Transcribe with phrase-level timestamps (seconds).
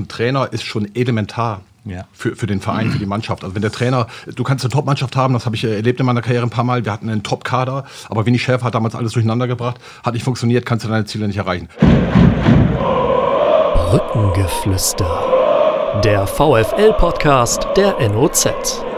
[0.00, 2.04] ein Trainer ist schon elementar ja.
[2.12, 3.42] für, für den Verein, für die Mannschaft.
[3.42, 6.22] Also wenn der Trainer, du kannst eine Top-Mannschaft haben, das habe ich erlebt in meiner
[6.22, 9.46] Karriere ein paar Mal, wir hatten einen Top-Kader, aber Winnie Schäfer hat damals alles durcheinander
[9.46, 11.68] gebracht, hat nicht funktioniert, kannst du deine Ziele nicht erreichen.
[13.90, 16.00] Brückengeflüster.
[16.04, 18.89] Der VFL-Podcast der NOZ.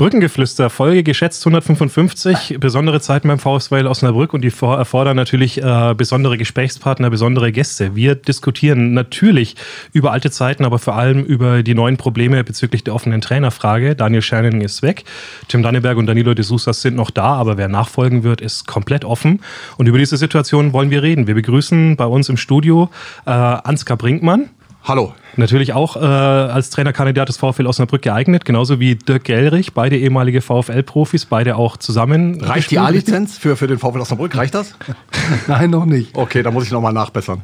[0.00, 6.38] Brückengeflüster, Folge geschätzt 155, besondere Zeiten beim VfL Osnabrück und die erfordern natürlich äh, besondere
[6.38, 7.94] Gesprächspartner, besondere Gäste.
[7.94, 9.56] Wir diskutieren natürlich
[9.92, 13.94] über alte Zeiten, aber vor allem über die neuen Probleme bezüglich der offenen Trainerfrage.
[13.94, 15.04] Daniel Scherning ist weg,
[15.48, 19.04] Tim Danneberg und Danilo de Sousas sind noch da, aber wer nachfolgen wird, ist komplett
[19.04, 19.42] offen.
[19.76, 21.26] Und über diese Situation wollen wir reden.
[21.26, 22.88] Wir begrüßen bei uns im Studio
[23.26, 24.48] äh, Ansgar Brinkmann.
[24.84, 25.14] Hallo.
[25.36, 30.40] Natürlich auch äh, als Trainerkandidat des VfL Osnabrück geeignet, genauso wie Dirk Gellrich, beide ehemalige
[30.40, 32.40] VfL-Profis, beide auch zusammen.
[32.40, 34.36] Reicht die A-Lizenz für, für den VfL Osnabrück?
[34.36, 34.74] Reicht das?
[35.46, 36.16] Nein, noch nicht.
[36.16, 37.42] Okay, da muss ich nochmal nachbessern.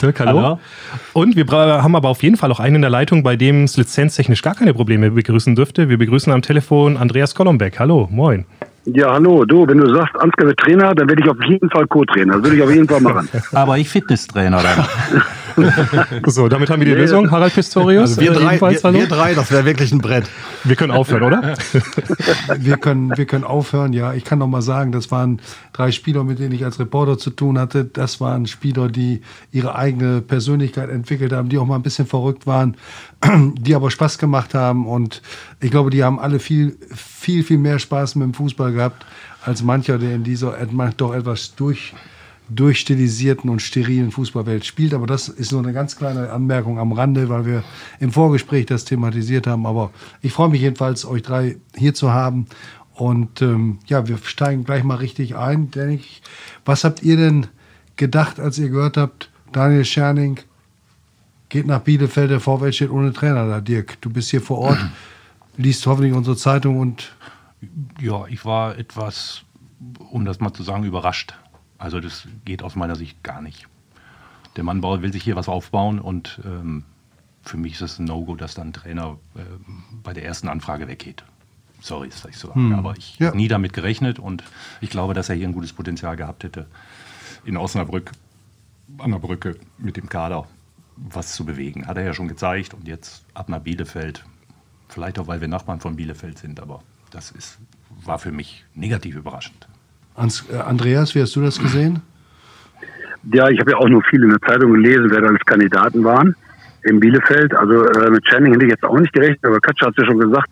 [0.00, 0.42] Dirk, hallo.
[0.42, 0.60] hallo.
[1.12, 3.76] Und wir haben aber auf jeden Fall auch einen in der Leitung, bei dem es
[3.76, 5.88] lizenztechnisch gar keine Probleme begrüßen dürfte.
[5.88, 7.78] Wir begrüßen am Telefon Andreas Kolombeck.
[7.78, 8.46] Hallo, moin.
[8.86, 11.86] Ja, hallo, du, wenn du sagst, Ansgar wird Trainer, dann werde ich auf jeden Fall
[11.86, 12.34] Co-Trainer.
[12.34, 13.28] Das würde ich auf jeden Fall machen.
[13.52, 15.22] Aber ich Fitnesstrainer dann.
[16.26, 18.10] so, damit haben wir die nee, Lösung, Harald Pistorius.
[18.10, 20.28] Also wir, drei, wir, wir drei, das wäre wirklich ein Brett.
[20.64, 21.54] Wir können aufhören, oder?
[22.58, 24.14] wir, können, wir können aufhören, ja.
[24.14, 25.40] Ich kann noch mal sagen, das waren
[25.72, 27.84] drei Spieler, mit denen ich als Reporter zu tun hatte.
[27.84, 32.46] Das waren Spieler, die ihre eigene Persönlichkeit entwickelt haben, die auch mal ein bisschen verrückt
[32.46, 32.76] waren,
[33.58, 34.86] die aber Spaß gemacht haben.
[34.86, 35.22] Und
[35.60, 39.04] ich glaube, die haben alle viel, viel, viel mehr Spaß mit dem Fußball gehabt,
[39.44, 40.56] als mancher, der in dieser
[40.96, 41.94] doch etwas durch,
[42.50, 44.94] durchstilisierten und sterilen Fußballwelt spielt.
[44.94, 47.64] Aber das ist nur eine ganz kleine Anmerkung am Rande, weil wir
[48.00, 49.66] im Vorgespräch das thematisiert haben.
[49.66, 49.90] Aber
[50.22, 52.46] ich freue mich jedenfalls, euch drei hier zu haben.
[52.94, 55.70] Und ähm, ja, wir steigen gleich mal richtig ein.
[55.70, 56.22] Denke ich,
[56.64, 57.46] was habt ihr denn
[57.96, 60.40] gedacht, als ihr gehört habt, Daniel Scherning
[61.48, 63.60] geht nach Bielefeld, der VfL steht ohne Trainer da.
[63.60, 64.78] Dirk, du bist hier vor Ort,
[65.56, 67.14] liest hoffentlich unsere Zeitung und
[68.00, 69.42] ja, ich war etwas,
[70.10, 71.34] um das mal zu sagen, überrascht.
[71.78, 73.66] Also das geht aus meiner Sicht gar nicht.
[74.56, 76.84] Der Mann will sich hier was aufbauen und ähm,
[77.42, 79.40] für mich ist es ein No-Go, dass dann ein Trainer äh,
[80.02, 81.24] bei der ersten Anfrage weggeht.
[81.80, 82.74] Sorry, dass ich so hm.
[82.74, 83.28] aber ich ja.
[83.28, 84.42] habe nie damit gerechnet und
[84.80, 86.66] ich glaube, dass er hier ein gutes Potenzial gehabt hätte,
[87.44, 88.10] in Osnabrück
[88.98, 90.48] an der Brücke mit dem Kader
[90.96, 91.86] was zu bewegen.
[91.86, 94.24] Hat er ja schon gezeigt und jetzt ab nach Bielefeld.
[94.88, 97.58] Vielleicht auch, weil wir Nachbarn von Bielefeld sind, aber das ist,
[98.02, 99.68] war für mich negativ überraschend.
[100.18, 102.02] Äh, Andreas, wie hast du das gesehen?
[103.32, 106.04] Ja, ich habe ja auch nur viel in der Zeitung gelesen, wer da als Kandidaten
[106.04, 106.34] waren
[106.84, 107.54] in Bielefeld.
[107.54, 110.06] Also äh, mit Channing hätte ich jetzt auch nicht gerechnet, aber Katsch hat es ja
[110.06, 110.48] schon gesagt,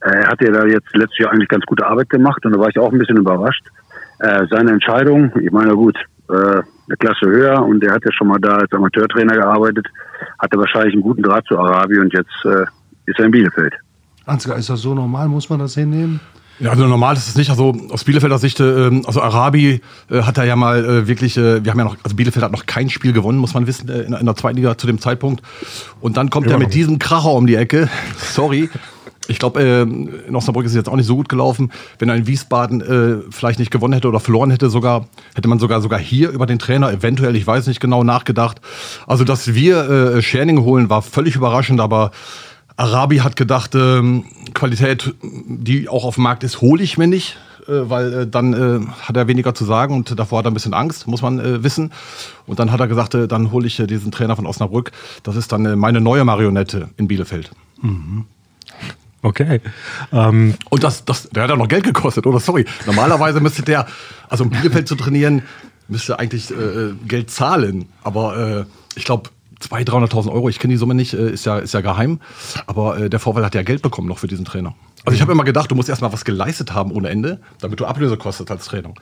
[0.00, 2.58] äh, er hat ja da jetzt letztes Jahr eigentlich ganz gute Arbeit gemacht und da
[2.58, 3.64] war ich auch ein bisschen überrascht.
[4.20, 5.96] Äh, seine Entscheidung, ich meine, gut,
[6.30, 9.86] äh, eine Klasse höher und er hat ja schon mal da als Amateurtrainer gearbeitet,
[10.38, 12.32] hatte wahrscheinlich einen guten Draht zu Arabi und jetzt
[13.06, 13.74] ist er in Bielefeld.
[14.26, 15.28] Ansgar, ist das so normal?
[15.28, 16.20] Muss man das hinnehmen?
[16.60, 17.50] Ja, also normal ist es nicht.
[17.50, 21.64] Also aus Bielefelder Sicht, äh, also Arabi äh, hat er ja mal äh, wirklich, äh,
[21.64, 24.02] wir haben ja noch, also Bielefeld hat noch kein Spiel gewonnen, muss man wissen, äh,
[24.02, 25.42] in, in der zweiten Liga zu dem Zeitpunkt.
[26.00, 27.88] Und dann kommt er mit diesem Kracher um die Ecke.
[28.32, 28.70] Sorry.
[29.26, 31.72] Ich glaube, äh, in Osnabrück ist es jetzt auch nicht so gut gelaufen.
[31.98, 35.58] Wenn er in Wiesbaden äh, vielleicht nicht gewonnen hätte oder verloren hätte, sogar hätte man
[35.58, 38.60] sogar sogar hier über den Trainer eventuell, ich weiß nicht genau, nachgedacht.
[39.06, 42.10] Also, dass wir äh, Scherning holen, war völlig überraschend, aber
[42.76, 47.36] Arabi hat gedacht, ähm, Qualität, die auch auf dem Markt ist, hole ich mir nicht,
[47.68, 50.54] äh, weil äh, dann äh, hat er weniger zu sagen und davor hat er ein
[50.54, 51.92] bisschen Angst, muss man äh, wissen.
[52.46, 54.90] Und dann hat er gesagt, äh, dann hole ich äh, diesen Trainer von Osnabrück.
[55.22, 57.50] Das ist dann meine neue Marionette in Bielefeld.
[57.80, 58.24] Mhm.
[59.22, 59.60] Okay.
[60.12, 60.54] Ähm.
[60.68, 62.40] Und das, das, der hat ja noch Geld gekostet, oder?
[62.40, 62.66] Sorry.
[62.86, 63.86] Normalerweise müsste der,
[64.28, 65.42] also um Bielefeld zu trainieren,
[65.88, 66.52] müsste eigentlich
[67.08, 67.88] Geld zahlen.
[68.02, 69.30] Aber ich glaube,
[69.70, 72.20] 200.000, 300.000 Euro, ich kenne die Summe nicht, äh, ist ja, ist ja geheim.
[72.66, 74.74] Aber äh, der Vorwahl hat ja Geld bekommen noch für diesen Trainer.
[75.04, 77.84] Also ich habe immer gedacht, du musst erstmal was geleistet haben ohne Ende, damit du
[77.84, 78.94] Ablöse kostet als Trainer.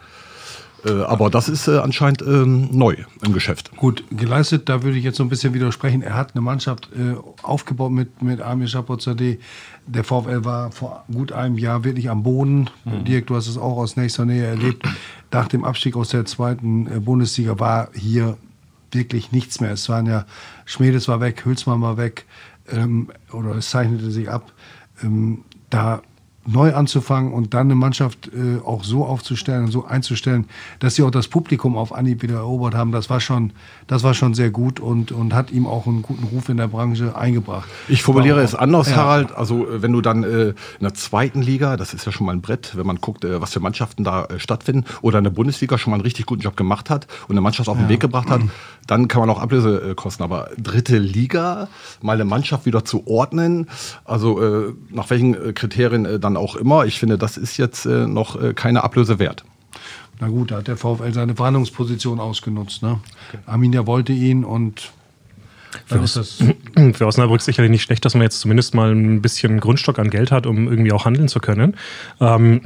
[0.84, 3.74] Äh, aber das ist äh, anscheinend ähm, neu im Geschäft.
[3.76, 6.02] Gut, geleistet, da würde ich jetzt so ein bisschen widersprechen.
[6.02, 9.38] Er hat eine Mannschaft äh, aufgebaut mit, mit Amir Chapozadeh.
[9.86, 12.68] Der VfL war vor gut einem Jahr wirklich am Boden.
[12.84, 13.04] Mhm.
[13.04, 14.86] Dirk, du hast es auch aus nächster Nähe erlebt.
[15.30, 18.36] Nach dem Abstieg aus der zweiten äh, Bundesliga war hier
[18.94, 19.72] wirklich nichts mehr.
[19.72, 20.26] Es waren ja,
[20.64, 22.26] Schmedes war weg, Hülsmann war weg,
[22.70, 24.52] ähm, oder es zeichnete sich ab.
[25.02, 26.02] Ähm, da
[26.44, 30.46] neu anzufangen und dann eine Mannschaft äh, auch so aufzustellen und so einzustellen,
[30.80, 33.52] dass sie auch das Publikum auf Anhieb wieder erobert haben, das war schon,
[33.86, 36.68] das war schon sehr gut und, und hat ihm auch einen guten Ruf in der
[36.68, 37.68] Branche eingebracht.
[37.88, 38.96] Ich formuliere auch, es anders, ja.
[38.96, 39.32] Harald.
[39.32, 42.32] Also äh, wenn du dann äh, in der zweiten Liga, das ist ja schon mal
[42.32, 45.30] ein Brett, wenn man guckt, äh, was für Mannschaften da äh, stattfinden, oder in der
[45.30, 47.90] Bundesliga schon mal einen richtig guten Job gemacht hat und eine Mannschaft auf den ja.
[47.90, 48.40] Weg gebracht hat,
[48.86, 50.24] dann kann man auch Ablöse äh, kosten.
[50.24, 51.68] Aber dritte Liga,
[52.00, 53.68] mal eine Mannschaft wieder zu ordnen,
[54.04, 59.18] also nach welchen Kriterien dann auch immer, ich finde, das ist jetzt noch keine Ablöse
[59.18, 59.44] wert.
[60.20, 62.82] Na gut, da hat der VfL seine Verhandlungsposition ausgenutzt.
[62.82, 63.00] Ne?
[63.28, 63.42] Okay.
[63.46, 64.92] Arminia wollte ihn und
[65.86, 66.42] für, Os
[66.92, 70.30] für Osnabrück sicherlich nicht schlecht, dass man jetzt zumindest mal ein bisschen Grundstock an Geld
[70.30, 71.76] hat, um irgendwie auch handeln zu können.
[72.20, 72.62] Ähm,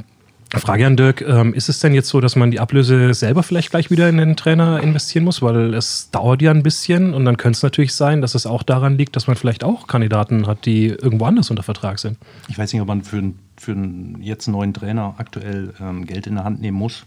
[0.55, 3.69] Frage an Dirk, ähm, ist es denn jetzt so, dass man die Ablöse selber vielleicht
[3.69, 5.41] gleich wieder in den Trainer investieren muss?
[5.41, 8.63] Weil es dauert ja ein bisschen und dann könnte es natürlich sein, dass es auch
[8.63, 12.17] daran liegt, dass man vielleicht auch Kandidaten hat, die irgendwo anders unter Vertrag sind.
[12.47, 16.35] Ich weiß nicht, ob man für, für einen jetzt neuen Trainer aktuell ähm, Geld in
[16.35, 17.05] der Hand nehmen muss.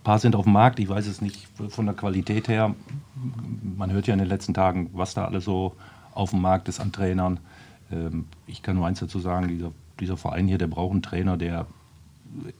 [0.00, 2.74] Ein paar sind auf dem Markt, ich weiß es nicht von der Qualität her.
[3.76, 5.76] Man hört ja in den letzten Tagen, was da alles so
[6.14, 7.38] auf dem Markt ist an Trainern.
[7.92, 9.70] Ähm, ich kann nur eins dazu sagen, dieser,
[10.00, 11.66] dieser Verein hier, der braucht einen Trainer, der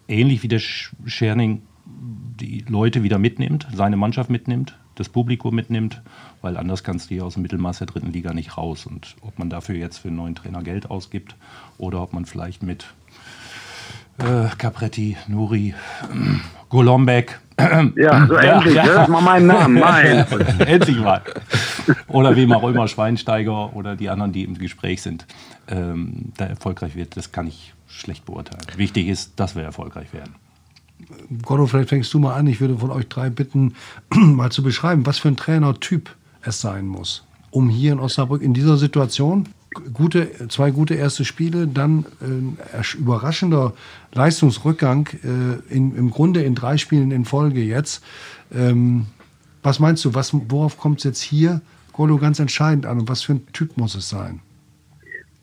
[0.09, 6.03] ähnlich wie der Scherning die Leute wieder mitnimmt, seine Mannschaft mitnimmt, das Publikum mitnimmt,
[6.41, 8.87] weil anders kannst du hier aus dem Mittelmaß der dritten Liga nicht raus.
[8.87, 11.37] Und ob man dafür jetzt für einen neuen Trainer Geld ausgibt
[11.79, 12.93] oder ob man vielleicht mit
[14.19, 15.75] äh, Capretti, Nuri,
[16.69, 17.41] Golombek.
[17.97, 18.87] Ja, so ja, endlich, ja.
[18.87, 20.27] das ist mal mein Name, mein.
[20.59, 21.23] endlich mal.
[22.09, 25.27] Oder wem auch immer, Schweinsteiger oder die anderen, die im Gespräch sind,
[25.69, 28.63] ähm, da erfolgreich wird, das kann ich schlecht beurteilen.
[28.77, 30.35] Wichtig ist, dass wir erfolgreich werden.
[31.43, 32.47] Gotto, vielleicht fängst du mal an.
[32.47, 33.75] Ich würde von euch drei bitten,
[34.11, 38.55] mal zu beschreiben, was für ein Trainertyp es sein muss, um hier in Osnabrück in
[38.55, 39.49] dieser Situation
[39.93, 43.73] gute, zwei gute erste Spiele, dann äh, überraschender
[44.13, 48.03] Leistungsrückgang äh, in, im Grunde in drei Spielen in Folge jetzt.
[48.53, 49.07] Ähm,
[49.63, 51.61] was meinst du, was, worauf kommt es jetzt hier,
[51.93, 54.41] Golo, ganz entscheidend an und was für ein Typ muss es sein?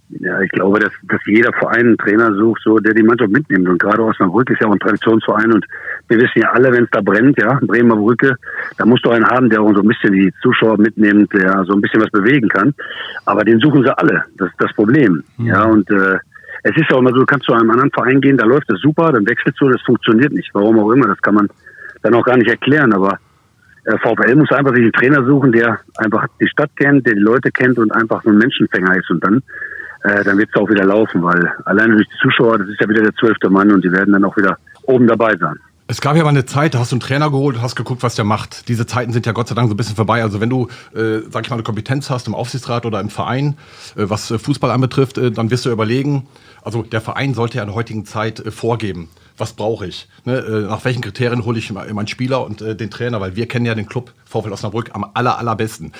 [0.09, 3.69] Ja, ich glaube, dass, dass jeder Verein einen Trainer sucht, so, der die Mannschaft mitnimmt.
[3.69, 5.65] Und gerade Osnabrück ist ja auch ein Traditionsverein und
[6.07, 8.35] wir wissen ja alle, wenn es da brennt, ja, Bremer Brücke,
[8.77, 11.73] da musst du einen haben, der auch so ein bisschen die Zuschauer mitnimmt, der so
[11.73, 12.73] ein bisschen was bewegen kann.
[13.25, 14.23] Aber den suchen sie alle.
[14.37, 15.23] Das ist das Problem.
[15.37, 15.45] Mhm.
[15.45, 16.17] Ja, und äh,
[16.63, 18.69] es ist ja auch immer so, du kannst zu einem anderen Verein gehen, da läuft
[18.71, 20.49] es super, dann wechselst du, das funktioniert nicht.
[20.53, 21.47] Warum auch immer, das kann man
[22.01, 22.93] dann auch gar nicht erklären.
[22.93, 23.19] Aber
[23.85, 27.21] äh, VfL muss einfach sich einen Trainer suchen, der einfach die Stadt kennt, der die
[27.21, 29.09] Leute kennt und einfach so ein Menschenfänger ist.
[29.11, 29.43] Und dann
[30.03, 32.87] äh, dann wird es auch wieder laufen, weil alleine durch die Zuschauer, das ist ja
[32.87, 35.57] wieder der zwölfte Mann und die werden dann auch wieder oben dabei sein.
[35.91, 38.03] Es gab ja mal eine Zeit, da hast du einen Trainer geholt und hast geguckt,
[38.03, 38.67] was der macht.
[38.67, 40.21] Diese Zeiten sind ja Gott sei Dank so ein bisschen vorbei.
[40.21, 43.57] Also wenn du, äh, sag ich mal, eine Kompetenz hast im Aufsichtsrat oder im Verein,
[43.95, 46.27] äh, was äh, Fußball anbetrifft, äh, dann wirst du überlegen,
[46.61, 50.07] also der Verein sollte ja in der heutigen Zeit äh, vorgeben, was brauche ich?
[50.25, 50.37] Ne?
[50.37, 53.19] Äh, nach welchen Kriterien hole ich meinen Spieler und den Trainer?
[53.19, 55.93] Weil wir kennen ja den Club VfL Osnabrück am aller, allerbesten.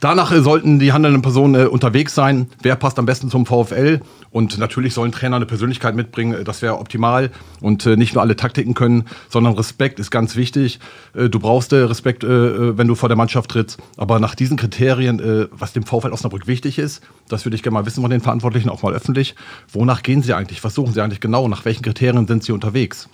[0.00, 2.48] Danach äh, sollten die handelnden Personen äh, unterwegs sein.
[2.62, 4.00] Wer passt am besten zum VfL?
[4.30, 6.32] Und natürlich sollen Trainer eine Persönlichkeit mitbringen.
[6.40, 7.30] Äh, das wäre optimal.
[7.60, 10.80] Und nicht nur alle Taktiken können, sondern Respekt ist ganz wichtig.
[11.12, 13.78] Du brauchst Respekt, wenn du vor der Mannschaft trittst.
[13.98, 17.84] Aber nach diesen Kriterien, was dem VfL Osnabrück wichtig ist, das würde ich gerne mal
[17.84, 19.34] wissen von den Verantwortlichen, auch mal öffentlich.
[19.70, 20.64] Wonach gehen sie eigentlich?
[20.64, 21.48] Was suchen sie eigentlich genau?
[21.48, 23.10] Nach welchen Kriterien sind sie unterwegs?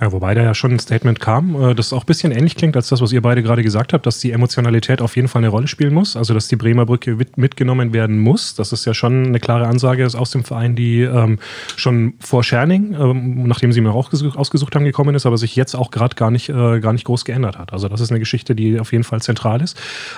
[0.00, 2.76] Ja, wobei da ja schon ein Statement kam, äh, das auch ein bisschen ähnlich klingt
[2.76, 5.48] als das, was ihr beide gerade gesagt habt, dass die Emotionalität auf jeden Fall eine
[5.48, 8.54] Rolle spielen muss, also dass die Bremer Brücke mitgenommen werden muss.
[8.54, 11.38] Das ist ja schon eine klare Ansage aus dem Verein, die ähm,
[11.76, 15.74] schon vor Scherning, ähm, nachdem sie mir auch ausgesucht haben, gekommen ist, aber sich jetzt
[15.74, 17.72] auch gerade gar nicht, äh, gar nicht groß geändert hat.
[17.72, 19.76] Also das ist eine Geschichte, die auf jeden Fall zentral ist.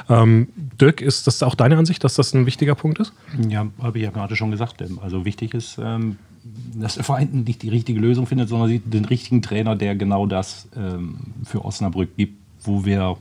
[0.08, 0.48] Ähm,
[0.80, 3.12] Dirk, ist das auch deine Ansicht, dass das ein wichtiger Punkt ist?
[3.48, 4.84] Ja, habe ich ja gerade schon gesagt.
[5.02, 6.16] Also wichtig ist, ähm,
[6.74, 10.68] dass der Verein nicht die richtige Lösung findet, sondern den richtigen Trainer, der genau das
[10.76, 13.16] ähm, für Osnabrück gibt, wo wir,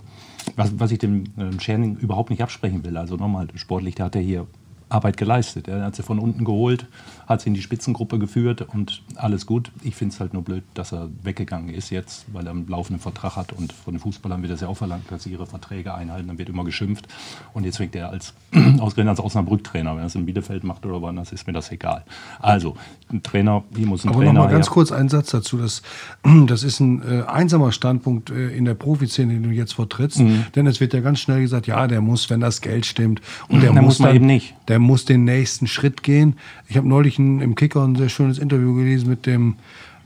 [0.56, 2.98] was, was ich dem ähm, Scherning überhaupt nicht absprechen will.
[2.98, 4.48] Also nochmal, sportlich, der hat er hier
[4.90, 5.68] Arbeit geleistet.
[5.68, 6.88] Er hat sie von unten geholt,
[7.28, 9.72] hat sie in die Spitzengruppe geführt und alles gut.
[9.84, 13.00] Ich finde es halt nur blöd, dass er weggegangen ist jetzt, weil er einen laufenden
[13.00, 15.94] Vertrag hat und von den Fußballern wird es ja auch verlangt, dass sie ihre Verträge
[15.94, 16.28] einhalten.
[16.28, 17.08] Dann wird immer geschimpft
[17.54, 18.34] und jetzt fängt er als
[18.80, 19.92] ausgerechnet als Osnabrück-Trainer.
[19.92, 22.04] Wenn er es in Bielefeld macht oder woanders, ist mir das egal.
[22.40, 22.76] Also,
[23.12, 24.32] ein Trainer, hier muss ein Aber Trainer.
[24.32, 24.74] Aber nochmal ganz her.
[24.74, 25.58] kurz einen Satz dazu.
[25.58, 25.82] Das,
[26.48, 30.20] das ist ein äh, einsamer Standpunkt äh, in der Profiszene, den du jetzt vertrittst.
[30.20, 30.46] Mhm.
[30.56, 33.22] Denn es wird ja ganz schnell gesagt, ja, der muss, wenn das Geld stimmt.
[33.48, 34.56] Und der, der muss, muss man eben nicht.
[34.70, 36.38] Der muss den nächsten Schritt gehen.
[36.68, 39.56] Ich habe neulich ein, im Kicker ein sehr schönes Interview gelesen mit dem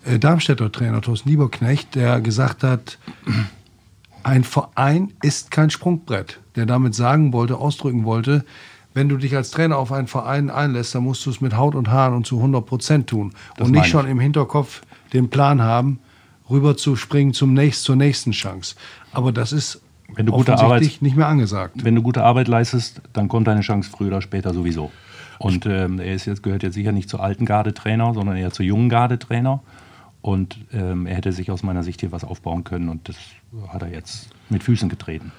[0.05, 2.97] äh, Darmstädter Trainer Thorsten Lieberknecht, der gesagt hat,
[4.23, 8.45] ein Verein ist kein Sprungbrett, der damit sagen wollte, ausdrücken wollte,
[8.93, 11.75] wenn du dich als Trainer auf einen Verein einlässt, dann musst du es mit Haut
[11.75, 13.33] und Haaren und zu 100 Prozent tun.
[13.57, 14.81] Das und nicht schon im Hinterkopf
[15.13, 15.99] den Plan haben,
[16.49, 18.75] rüber zu springen zum nächst, zur nächsten Chance.
[19.11, 19.81] Aber das ist
[20.15, 21.83] Wenn du gute Arbeit- nicht mehr angesagt.
[21.83, 24.91] Wenn du gute Arbeit leistest, dann kommt deine Chance früher oder später sowieso.
[25.39, 28.63] Und ähm, er ist jetzt, gehört jetzt sicher nicht zu alten Gardetrainer, sondern eher zu
[28.63, 29.61] jungen Gardetrainer.
[30.21, 33.17] Und ähm, er hätte sich aus meiner Sicht hier was aufbauen können und das
[33.67, 35.33] hat er jetzt mit Füßen getreten.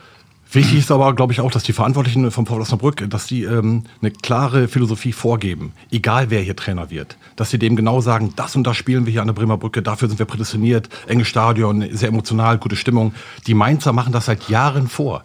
[0.54, 3.82] Wichtig ist aber, glaube ich, auch, dass die Verantwortlichen vom VfL Osnabrück, dass die ähm,
[4.00, 7.16] eine klare Philosophie vorgeben, egal wer hier Trainer wird.
[7.34, 9.82] Dass sie dem genau sagen, das und das spielen wir hier an der Bremer Brücke,
[9.82, 13.14] dafür sind wir prädestiniert, enge Stadion, sehr emotional, gute Stimmung.
[13.48, 15.24] Die Mainzer machen das seit Jahren vor.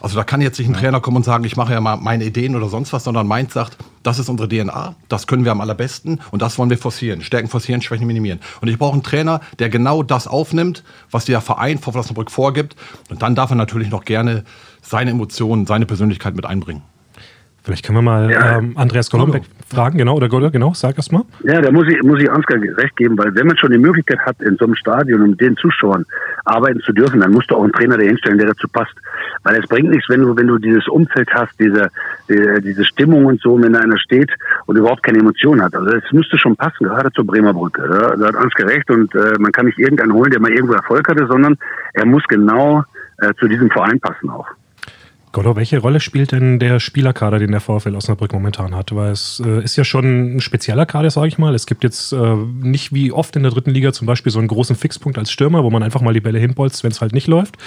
[0.00, 2.24] Also da kann jetzt nicht ein Trainer kommen und sagen, ich mache ja mal meine
[2.24, 5.60] Ideen oder sonst was, sondern Mainz sagt, das ist unsere DNA, das können wir am
[5.60, 7.22] allerbesten und das wollen wir forcieren.
[7.22, 8.40] Stärken forcieren, Schwächen minimieren.
[8.60, 12.76] Und ich brauche einen Trainer, der genau das aufnimmt, was der Verein VfL Osnabrück vorgibt.
[13.10, 14.44] Und dann darf er natürlich noch gerne
[14.82, 16.82] seine Emotionen, seine Persönlichkeit mit einbringen.
[17.62, 18.58] Vielleicht können wir mal Ja.
[18.58, 21.22] ähm, Andreas Golombek fragen, genau, oder Golo, genau, sag erst mal.
[21.44, 24.18] Ja, da muss ich, muss ich Ansgar recht geben, weil wenn man schon die Möglichkeit
[24.20, 26.06] hat, in so einem Stadion und mit den Zuschauern
[26.46, 28.94] arbeiten zu dürfen, dann musst du auch einen Trainer dahin stellen, der dazu passt.
[29.42, 31.90] Weil es bringt nichts, wenn du, wenn du dieses Umfeld hast, diese,
[32.30, 34.30] die, diese Stimmung und so, wenn da einer steht
[34.64, 35.74] und überhaupt keine Emotion hat.
[35.74, 37.82] Also es müsste schon passen, gerade zur Bremer Brücke.
[37.86, 40.72] Da, da hat Ansgar recht und äh, man kann nicht irgendeinen holen, der mal irgendwo
[40.72, 41.58] Erfolg hatte, sondern
[41.92, 42.84] er muss genau
[43.18, 44.46] äh, zu diesem Verein passen auch.
[45.32, 48.92] Golo, welche Rolle spielt denn der Spielerkader, den der VfL Osnabrück momentan hat?
[48.92, 51.54] Weil es äh, ist ja schon ein spezieller Kader, sage ich mal.
[51.54, 54.48] Es gibt jetzt äh, nicht wie oft in der dritten Liga zum Beispiel so einen
[54.48, 57.28] großen Fixpunkt als Stürmer, wo man einfach mal die Bälle hinbolzt, wenn es halt nicht
[57.28, 57.58] läuft.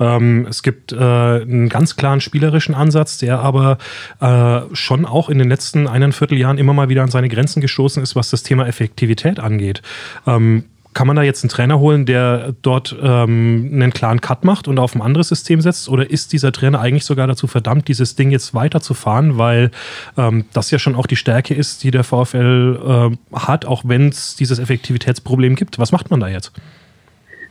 [0.00, 3.78] Ähm, es gibt äh, einen ganz klaren spielerischen Ansatz, der aber
[4.20, 8.02] äh, schon auch in den letzten eineinviertel Jahren immer mal wieder an seine Grenzen gestoßen
[8.02, 9.82] ist, was das Thema Effektivität angeht.
[10.26, 14.68] Ähm, kann man da jetzt einen Trainer holen, der dort ähm, einen klaren Cut macht
[14.68, 15.88] und auf ein anderes System setzt?
[15.88, 19.70] Oder ist dieser Trainer eigentlich sogar dazu verdammt, dieses Ding jetzt weiterzufahren, weil
[20.16, 24.08] ähm, das ja schon auch die Stärke ist, die der VfL ähm, hat, auch wenn
[24.08, 25.78] es dieses Effektivitätsproblem gibt?
[25.78, 26.52] Was macht man da jetzt?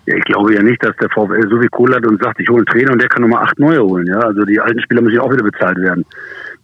[0.05, 2.50] Ja, ich glaube ja nicht, dass der VfL so viel Kohle hat und sagt, ich
[2.50, 4.05] hole einen Trainer und der kann nochmal acht neue holen.
[4.07, 6.05] Ja, also die alten Spieler müssen ja auch wieder bezahlt werden.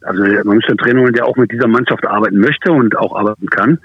[0.02, 3.16] Also man müsste einen Trainer holen, der auch mit dieser Mannschaft arbeiten möchte und auch
[3.18, 3.80] arbeiten kann.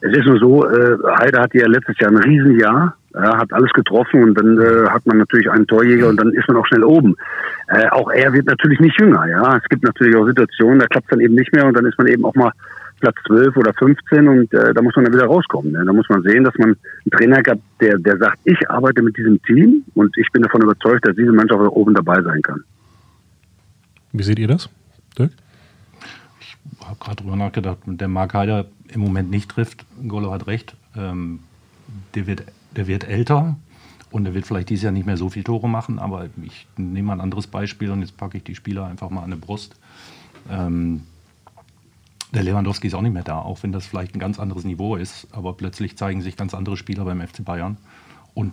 [0.00, 3.72] Es ist nur so, äh, Heide hatte ja letztes Jahr ein Riesenjahr, ja, hat alles
[3.72, 6.84] getroffen und dann äh, hat man natürlich einen Torjäger und dann ist man auch schnell
[6.84, 7.16] oben.
[7.68, 9.56] Äh, auch er wird natürlich nicht jünger, ja.
[9.56, 11.96] Es gibt natürlich auch Situationen, da klappt es dann eben nicht mehr und dann ist
[11.98, 12.52] man eben auch mal
[13.00, 15.72] Platz 12 oder 15 und äh, da muss man dann wieder rauskommen.
[15.72, 15.84] Ne?
[15.84, 19.16] Da muss man sehen, dass man einen Trainer hat, der, der sagt, ich arbeite mit
[19.16, 22.64] diesem Team und ich bin davon überzeugt, dass diese Mannschaft auch oben dabei sein kann.
[24.12, 24.70] Wie seht ihr das,
[25.18, 25.30] Dirk?
[26.40, 29.84] Ich habe gerade drüber nachgedacht, der Mark Heider im Moment nicht trifft.
[30.06, 30.76] Golo hat recht.
[30.96, 31.40] Ähm,
[32.14, 33.56] der, wird, der wird älter
[34.10, 37.08] und er wird vielleicht dieses Jahr nicht mehr so viele Tore machen, aber ich nehme
[37.08, 39.76] mal ein anderes Beispiel und jetzt packe ich die Spieler einfach mal an die Brust.
[40.50, 41.02] Ähm,
[42.32, 44.96] der Lewandowski ist auch nicht mehr da, auch wenn das vielleicht ein ganz anderes Niveau
[44.96, 47.76] ist, aber plötzlich zeigen sich ganz andere Spieler beim FC Bayern
[48.34, 48.52] und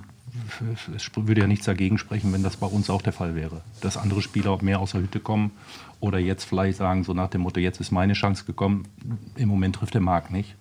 [0.96, 3.62] es würde ja nichts dagegen sprechen, wenn das bei uns auch der Fall wäre.
[3.82, 5.52] Dass andere Spieler mehr aus der Hütte kommen
[6.00, 8.88] oder jetzt vielleicht sagen, so nach dem Motto, jetzt ist meine Chance gekommen.
[9.36, 10.56] Im Moment trifft der Marc nicht.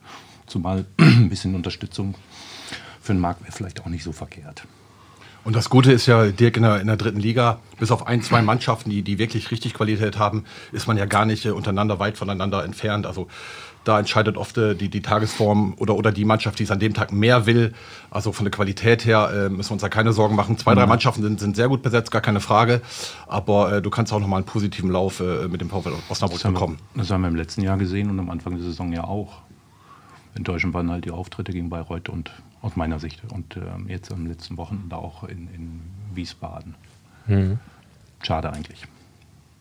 [0.46, 2.14] Zumal ein bisschen Unterstützung
[3.02, 4.66] für den Marc wäre vielleicht auch nicht so verkehrt.
[5.44, 8.22] Und das Gute ist ja, Dirk, in der, in der dritten Liga, bis auf ein,
[8.22, 11.98] zwei Mannschaften, die, die wirklich richtig Qualität haben, ist man ja gar nicht äh, untereinander
[11.98, 13.06] weit voneinander entfernt.
[13.06, 13.26] Also
[13.82, 16.94] da entscheidet oft äh, die, die Tagesform oder, oder die Mannschaft, die es an dem
[16.94, 17.72] Tag mehr will.
[18.10, 20.58] Also von der Qualität her äh, müssen wir uns da keine Sorgen machen.
[20.58, 22.80] Zwei, drei Mannschaften sind, sind sehr gut besetzt, gar keine Frage.
[23.26, 26.44] Aber äh, du kannst auch nochmal einen positiven Lauf äh, mit dem VfL Osnabrück Das
[26.44, 26.78] haben, bekommen.
[26.94, 29.38] das haben wir im letzten Jahr gesehen und am Anfang der Saison ja auch.
[30.34, 32.30] Enttäuschend waren halt die Auftritte gegen Bayreuth und
[32.62, 35.80] aus meiner Sicht und ähm, jetzt am letzten Wochenende auch in, in
[36.14, 36.74] Wiesbaden.
[38.22, 38.86] Schade eigentlich.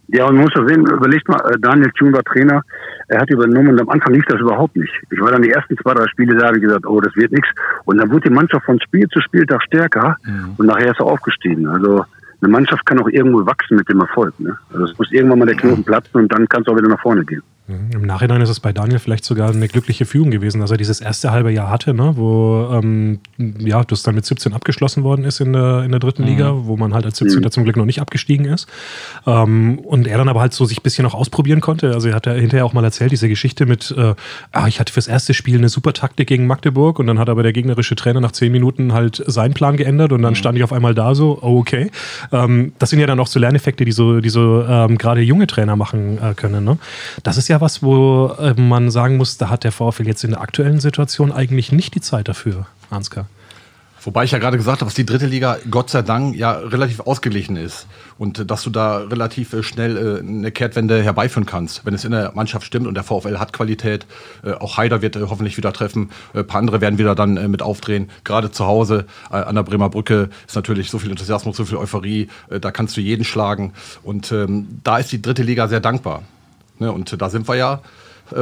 [0.07, 2.61] Ja, und man muss ja sehen, überlegt mal, äh, Daniel Thun war Trainer,
[3.07, 4.91] er hat übernommen und am Anfang lief das überhaupt nicht.
[5.09, 7.31] Ich war dann die ersten zwei, drei Spiele da, habe ich gesagt, oh, das wird
[7.31, 7.47] nichts.
[7.85, 10.17] Und dann wurde die Mannschaft von Spiel zu Spieltag stärker
[10.57, 11.67] und nachher ist er aufgestiegen.
[11.67, 12.05] Also
[12.41, 14.37] eine Mannschaft kann auch irgendwo wachsen mit dem Erfolg.
[14.39, 14.57] Ne?
[14.73, 17.01] Also es muss irgendwann mal der Knoten platzen und dann kann es auch wieder nach
[17.01, 17.43] vorne gehen.
[17.67, 20.99] Im Nachhinein ist es bei Daniel vielleicht sogar eine glückliche Fügung gewesen, dass er dieses
[20.99, 25.39] erste halbe Jahr hatte, ne, wo ähm, ja, das dann mit 17 abgeschlossen worden ist
[25.39, 27.49] in der, in der dritten Liga, wo man halt als 17.
[27.51, 28.67] zum Glück noch nicht abgestiegen ist.
[29.25, 31.93] Ähm, und er dann aber halt so sich ein bisschen noch ausprobieren konnte.
[31.93, 34.15] Also er hat ja hinterher auch mal erzählt, diese Geschichte mit, äh,
[34.51, 37.43] ah, ich hatte fürs erste Spiel eine super Taktik gegen Magdeburg und dann hat aber
[37.43, 40.73] der gegnerische Trainer nach zehn Minuten halt seinen Plan geändert und dann stand ich auf
[40.73, 41.89] einmal da so, oh, okay.
[42.31, 45.47] Ähm, das sind ja dann auch so Lerneffekte, die so, die so ähm, gerade junge
[45.47, 46.65] Trainer machen äh, können.
[46.65, 46.77] Ne?
[47.23, 50.31] Das ist ja was, wo äh, man sagen muss, da hat der VfL jetzt in
[50.31, 53.27] der aktuellen Situation eigentlich nicht die Zeit dafür, Ansgar.
[54.03, 57.01] Wobei ich ja gerade gesagt habe, dass die dritte Liga Gott sei Dank ja relativ
[57.01, 57.85] ausgeglichen ist
[58.17, 62.11] und äh, dass du da relativ äh, schnell eine Kehrtwende herbeiführen kannst, wenn es in
[62.11, 64.07] der Mannschaft stimmt und der VfL hat Qualität.
[64.59, 68.09] Auch Haider wird hoffentlich wieder treffen, ein paar andere werden wieder dann mit aufdrehen.
[68.23, 72.27] Gerade zu Hause an der Bremer Brücke ist natürlich so viel Enthusiasmus, so viel Euphorie,
[72.49, 76.23] da kannst du jeden schlagen und ähm, da ist die dritte Liga sehr dankbar.
[76.81, 77.81] Ne, und da sind wir ja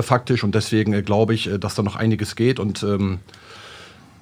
[0.02, 3.20] faktisch und deswegen glaube ich, dass da noch einiges geht und ähm,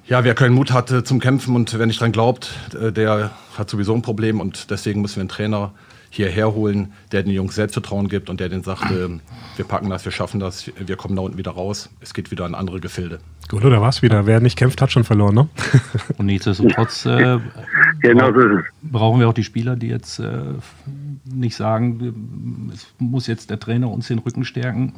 [0.08, 3.70] ja, wer keinen Mut hat zum Kämpfen und wer nicht dran glaubt, äh, der hat
[3.70, 5.72] sowieso ein Problem und deswegen müssen wir einen Trainer
[6.10, 9.08] hierher holen, der den Jungs Selbstvertrauen gibt und der den sagt, äh,
[9.56, 12.46] wir packen das, wir schaffen das, wir kommen da unten wieder raus, es geht wieder
[12.46, 13.20] in andere Gefilde.
[13.48, 14.26] Gut, oder was wieder?
[14.26, 15.48] Wer nicht kämpft, hat schon verloren, ne?
[16.18, 17.38] Und nichtsdestotrotz äh,
[18.00, 20.54] genau so brauchen wir auch die Spieler, die jetzt äh,
[21.24, 24.92] nicht sagen, es muss jetzt der Trainer uns den Rücken stärken.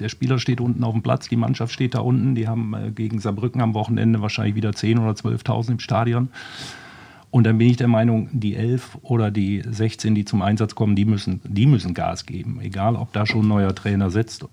[0.00, 2.34] Der Spieler steht unten auf dem Platz, die Mannschaft steht da unten.
[2.34, 6.28] Die haben äh, gegen Saarbrücken am Wochenende wahrscheinlich wieder 10.000 oder 12.000 im Stadion.
[7.32, 10.94] Und dann bin ich der Meinung, die 11 oder die 16, die zum Einsatz kommen,
[10.94, 14.44] die müssen, die müssen Gas geben, egal ob da schon ein neuer Trainer sitzt.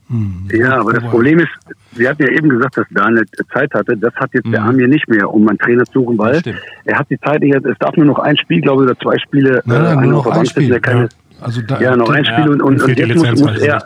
[0.54, 1.50] Ja, aber das Problem ist,
[1.92, 3.98] Sie hatten ja eben gesagt, dass Daniel Zeit hatte.
[3.98, 4.52] Das hat jetzt mhm.
[4.52, 6.42] der Armin nicht mehr, um einen Trainer zu suchen, weil
[6.86, 9.62] er hat die Zeit es darf nur noch ein Spiel, glaube ich, oder zwei Spiele.
[9.66, 10.70] Nein, nein, äh, nur noch ein Spiel.
[10.70, 11.10] Der keine, ja.
[11.42, 13.82] Also da, ja, noch ein Spiel ja, und, und, und jetzt muss, muss er.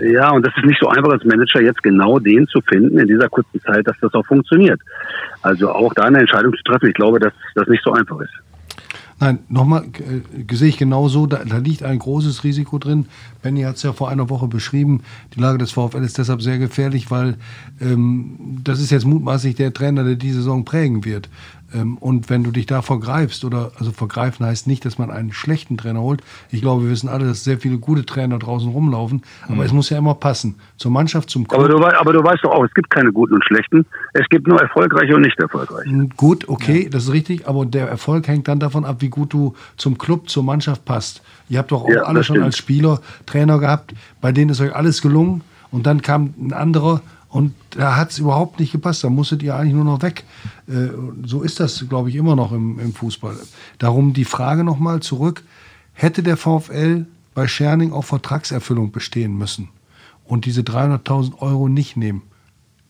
[0.00, 3.06] Ja, und das ist nicht so einfach als Manager, jetzt genau den zu finden in
[3.06, 4.80] dieser kurzen Zeit, dass das auch funktioniert.
[5.42, 8.32] Also auch da eine Entscheidung zu treffen, ich glaube, dass das nicht so einfach ist.
[9.20, 13.06] Nein, nochmal, äh, sehe ich genauso, da, da liegt ein großes Risiko drin.
[13.42, 15.02] Benny hat es ja vor einer Woche beschrieben.
[15.34, 17.36] Die Lage des VfL ist deshalb sehr gefährlich, weil
[17.80, 21.28] ähm, das ist jetzt mutmaßlich der Trainer, der die Saison prägen wird.
[21.74, 25.32] Ähm, und wenn du dich da vergreifst, oder also vergreifen heißt nicht, dass man einen
[25.32, 26.22] schlechten Trainer holt.
[26.50, 29.22] Ich glaube, wir wissen alle, dass sehr viele gute Trainer draußen rumlaufen.
[29.44, 29.62] Aber mhm.
[29.62, 30.56] es muss ja immer passen.
[30.76, 31.60] Zur Mannschaft, zum Club.
[31.60, 33.84] Aber du, aber du weißt doch auch, es gibt keine guten und schlechten.
[34.14, 36.08] Es gibt nur erfolgreiche und nicht erfolgreiche.
[36.16, 36.90] Gut, okay, ja.
[36.90, 37.46] das ist richtig.
[37.46, 41.22] Aber der Erfolg hängt dann davon ab, wie gut du zum Club, zur Mannschaft passt.
[41.48, 44.74] Ihr habt doch auch ja, alle schon als Spieler Trainer gehabt, bei denen ist euch
[44.74, 45.42] alles gelungen.
[45.70, 49.04] Und dann kam ein anderer und da hat es überhaupt nicht gepasst.
[49.04, 50.24] Da musstet ihr eigentlich nur noch weg.
[50.66, 50.88] Äh,
[51.24, 53.36] so ist das, glaube ich, immer noch im, im Fußball.
[53.78, 55.42] Darum die Frage nochmal zurück.
[55.92, 59.68] Hätte der VfL bei Scherning auf Vertragserfüllung bestehen müssen
[60.24, 62.22] und diese 300.000 Euro nicht nehmen?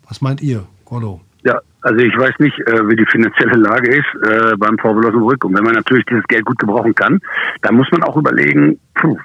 [0.09, 1.21] Was meint ihr, Gordo?
[1.43, 5.45] Ja, also ich weiß nicht, äh, wie die finanzielle Lage ist äh, beim VfL Osnabrück.
[5.45, 7.21] Und wenn man natürlich dieses Geld gut gebrauchen kann,
[7.63, 9.17] dann muss man auch überlegen, puh,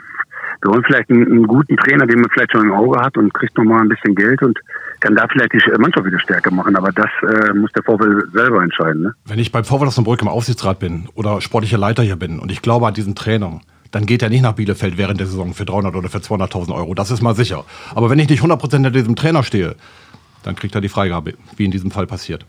[0.62, 3.34] wir wollen vielleicht einen, einen, guten Trainer, den man vielleicht schon im Auge hat und
[3.34, 4.58] kriegt nochmal ein bisschen Geld und
[5.04, 6.76] kann da vielleicht die Mannschaft wieder stärker machen.
[6.76, 9.04] Aber das äh, muss der VfL selber entscheiden.
[9.04, 9.14] Ne?
[9.26, 12.62] Wenn ich beim VfL Osnabrück im Aufsichtsrat bin oder sportlicher Leiter hier bin und ich
[12.62, 13.60] glaube an diesen Trainer,
[13.92, 16.94] dann geht er nicht nach Bielefeld während der Saison für 300 oder für 200.000 Euro.
[16.96, 17.66] Das ist mal sicher.
[17.94, 19.76] Aber wenn ich nicht 100% hinter diesem Trainer stehe,
[20.42, 22.46] dann kriegt er die Freigabe, wie in diesem Fall passiert.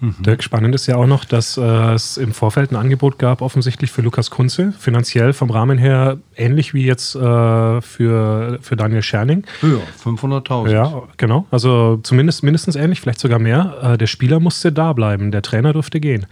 [0.00, 0.16] Mhm.
[0.20, 3.90] Dirk, spannend ist ja auch noch, dass äh, es im Vorfeld ein Angebot gab, offensichtlich
[3.90, 9.44] für Lukas Kunze, finanziell vom Rahmen her ähnlich wie jetzt äh, für, für Daniel Scherning.
[9.60, 10.70] Höher, 500.000.
[10.70, 11.46] Ja, genau.
[11.50, 13.76] Also zumindest mindestens ähnlich, vielleicht sogar mehr.
[13.82, 16.26] Äh, der Spieler musste da bleiben, der Trainer durfte gehen.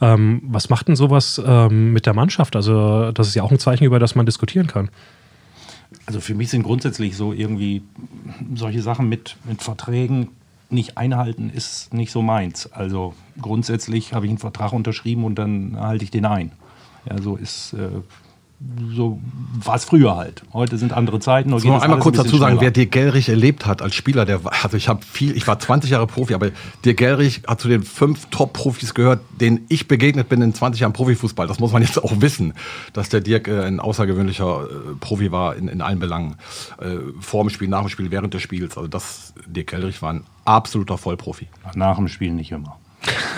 [0.00, 2.56] Ähm, was macht denn sowas ähm, mit der Mannschaft?
[2.56, 4.90] Also, das ist ja auch ein Zeichen, über das man diskutieren kann.
[6.06, 7.82] Also für mich sind grundsätzlich so irgendwie
[8.54, 10.28] solche Sachen mit, mit Verträgen
[10.72, 12.70] nicht einhalten ist nicht so meins.
[12.72, 16.52] Also grundsätzlich habe ich einen Vertrag unterschrieben und dann halte ich den ein.
[17.08, 18.02] Ja, so ist äh,
[18.94, 19.18] so
[19.64, 20.42] war es früher halt.
[20.52, 21.48] Heute sind andere Zeiten.
[21.56, 24.40] Ich muss einmal kurz ein dazu sagen, wer Dirk Gellrich erlebt hat als Spieler, der
[24.62, 26.50] also ich habe viel, ich war 20 Jahre Profi, aber
[26.84, 30.92] Dirk Gellrich hat zu den fünf Top-Profis gehört, denen ich begegnet bin in 20 Jahren
[30.92, 31.46] Profifußball.
[31.46, 32.52] Das muss man jetzt auch wissen,
[32.92, 36.36] dass der Dirk äh, ein außergewöhnlicher äh, Profi war in, in allen Belangen.
[36.80, 38.76] Äh, vor dem Spiel, nach dem Spiel, während des Spiels.
[38.76, 41.48] Also das, Dirk Gellrich war ein absoluter Vollprofi.
[41.74, 42.76] Nach dem Spiel nicht immer.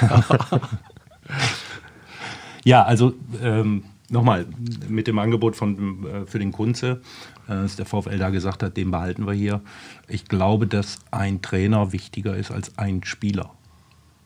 [2.65, 4.47] ja, also ähm, nochmal,
[4.89, 7.01] mit dem Angebot von, äh, für den Kunze,
[7.49, 9.61] äh, dass der VfL da gesagt hat, den behalten wir hier.
[10.09, 13.51] Ich glaube, dass ein Trainer wichtiger ist als ein Spieler.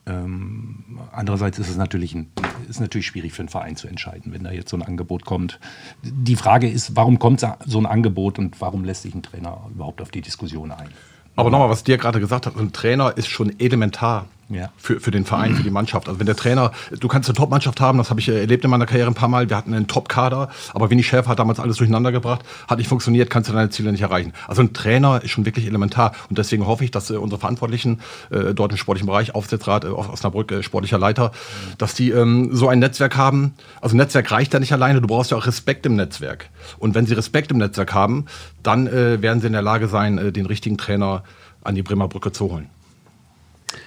[0.09, 2.31] Ähm, andererseits ist es natürlich, ein,
[2.69, 5.59] ist natürlich schwierig für einen Verein zu entscheiden, wenn da jetzt so ein Angebot kommt.
[6.03, 10.01] Die Frage ist, warum kommt so ein Angebot und warum lässt sich ein Trainer überhaupt
[10.01, 10.89] auf die Diskussion ein?
[11.35, 14.71] Aber nochmal, was dir gerade gesagt hat, ein Trainer ist schon elementar ja.
[14.77, 16.09] für, für den Verein, für die Mannschaft.
[16.09, 18.87] Also wenn der Trainer, du kannst eine Top-Mannschaft haben, das habe ich erlebt in meiner
[18.87, 22.13] Karriere ein paar Mal, wir hatten einen Top-Kader, aber Winnie Schäfer hat damals alles durcheinander
[22.13, 24.33] gebracht, hat nicht funktioniert, kannst du deine Ziele nicht erreichen.
[24.47, 28.01] Also ein Trainer ist schon wirklich elementar und deswegen hoffe ich, dass äh, unsere Verantwortlichen
[28.31, 31.33] äh, dort im sportlichen Bereich, Aufsichtsrat, äh, Osnabrück, äh, sportlicher Leiter,
[31.79, 33.55] dass die ähm, so ein Netzwerk haben.
[33.81, 36.51] Also Netzwerk reicht ja nicht alleine, du brauchst ja auch Respekt im Netzwerk.
[36.79, 38.27] Und wenn sie Respekt im Netzwerk haben,
[38.63, 41.25] dann äh, werden sie in der Lage sein, äh, den richtigen Trainer
[41.63, 42.71] an die Bremer Brücke zu holen.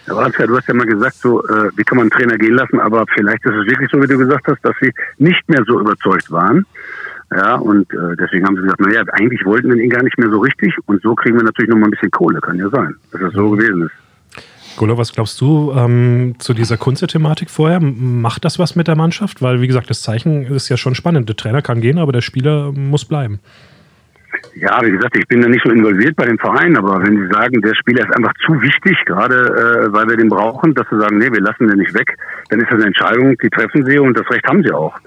[0.07, 2.79] Ratsherr, du hast ja mal gesagt, so, äh, wie kann man einen Trainer gehen lassen,
[2.79, 5.79] aber vielleicht ist es wirklich so, wie du gesagt hast, dass sie nicht mehr so
[5.79, 6.65] überzeugt waren.
[7.31, 10.31] Ja, und äh, deswegen haben sie gesagt, naja, eigentlich wollten wir ihn gar nicht mehr
[10.31, 12.95] so richtig und so kriegen wir natürlich noch mal ein bisschen Kohle, kann ja sein,
[13.11, 13.91] dass das so gewesen ist.
[14.77, 17.79] Golo, was glaubst du ähm, zu dieser Kunze-Thematik vorher?
[17.81, 19.41] Macht das was mit der Mannschaft?
[19.41, 21.27] Weil, wie gesagt, das Zeichen ist ja schon spannend.
[21.27, 23.39] Der Trainer kann gehen, aber der Spieler muss bleiben.
[24.55, 27.27] Ja, wie gesagt, ich bin da nicht so involviert bei dem Verein, aber wenn Sie
[27.31, 30.99] sagen, der Spieler ist einfach zu wichtig, gerade äh, weil wir den brauchen, dass Sie
[30.99, 32.17] sagen, nee, wir lassen den nicht weg,
[32.49, 34.99] dann ist das eine Entscheidung, die treffen Sie und das Recht haben Sie auch.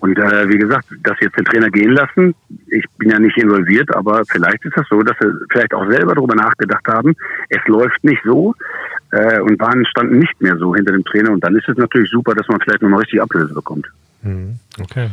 [0.00, 2.34] Und äh, wie gesagt, dass jetzt den Trainer gehen lassen,
[2.68, 6.14] ich bin ja nicht involviert, aber vielleicht ist das so, dass sie vielleicht auch selber
[6.14, 7.14] darüber nachgedacht haben,
[7.48, 8.54] es läuft nicht so
[9.12, 12.10] äh, und waren standen nicht mehr so hinter dem Trainer und dann ist es natürlich
[12.10, 13.86] super, dass man vielleicht nochmal richtig Ablöse bekommt.
[14.22, 14.58] Mhm.
[14.80, 15.10] Okay.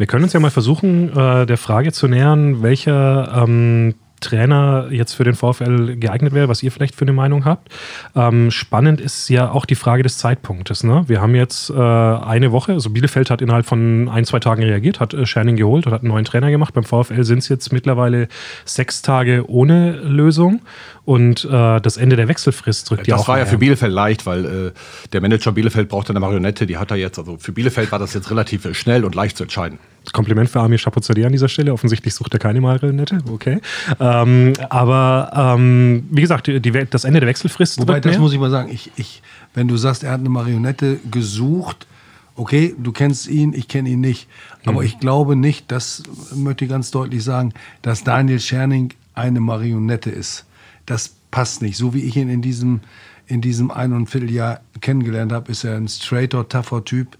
[0.00, 5.14] Wir können uns ja mal versuchen, äh, der Frage zu nähern, welcher ähm, Trainer jetzt
[5.14, 7.68] für den VfL geeignet wäre, was ihr vielleicht für eine Meinung habt.
[8.14, 10.84] Ähm, spannend ist ja auch die Frage des Zeitpunktes.
[10.84, 11.04] Ne?
[11.06, 15.00] Wir haben jetzt äh, eine Woche, also Bielefeld hat innerhalb von ein, zwei Tagen reagiert,
[15.00, 16.74] hat äh, Scherning geholt und hat einen neuen Trainer gemacht.
[16.74, 18.28] Beim VfL sind es jetzt mittlerweile
[18.64, 20.62] sechs Tage ohne Lösung
[21.04, 24.26] und äh, das Ende der Wechselfrist drückt ja Das auch war ja für Bielefeld leicht,
[24.26, 24.72] weil äh,
[25.12, 27.18] der Manager Bielefeld brauchte eine Marionette, die hat er jetzt.
[27.18, 29.78] Also für Bielefeld war das jetzt relativ äh, schnell und leicht zu entscheiden.
[30.04, 31.72] Das Kompliment für Amir Chapozadeh an dieser Stelle.
[31.72, 33.18] Offensichtlich sucht er keine Marionette.
[33.30, 33.60] Okay.
[33.98, 38.20] Ähm, aber ähm, wie gesagt, die, die, das Ende der Wechselfrist Wobei, das näher.
[38.20, 39.22] muss ich mal sagen, ich, ich,
[39.54, 41.86] wenn du sagst, er hat eine Marionette gesucht,
[42.34, 44.26] okay, du kennst ihn, ich kenne ihn nicht.
[44.64, 46.02] Aber ich glaube nicht, das
[46.34, 50.46] möchte ich ganz deutlich sagen, dass Daniel Scherning eine Marionette ist.
[50.86, 51.76] Das passt nicht.
[51.76, 52.80] So wie ich ihn in diesem,
[53.26, 57.18] in diesem ein und Vierteljahr kennengelernt habe, ist er ein straighter, tougher Typ,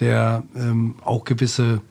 [0.00, 1.82] der ähm, auch gewisse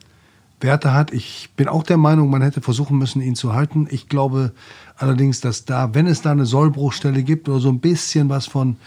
[0.63, 1.11] Werte hat.
[1.13, 3.87] Ich bin auch der Meinung, man hätte versuchen müssen, ihn zu halten.
[3.89, 4.51] Ich glaube
[4.97, 8.77] allerdings, dass da, wenn es da eine Sollbruchstelle gibt oder so ein bisschen was von,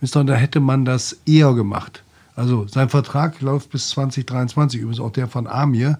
[0.00, 0.24] Mr.
[0.24, 2.02] da hätte man das eher gemacht.
[2.34, 5.98] Also sein Vertrag läuft bis 2023, übrigens auch der von Amir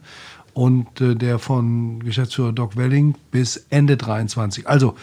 [0.54, 4.66] und äh, der von Geschäftsführer Doc Welling bis Ende 23.
[4.68, 4.94] Also